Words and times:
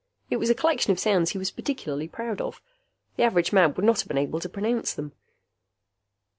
It 0.31 0.37
was 0.37 0.49
a 0.49 0.55
collection 0.55 0.91
of 0.91 0.97
sounds 0.99 1.29
he 1.29 1.37
was 1.37 1.51
particularly 1.51 2.07
proud 2.07 2.41
of. 2.41 2.59
The 3.17 3.23
average 3.23 3.53
man 3.53 3.75
would 3.75 3.85
not 3.85 3.99
have 4.01 4.07
been 4.07 4.17
able 4.17 4.39
to 4.39 4.49
pronounce 4.49 4.95
them. 4.95 5.11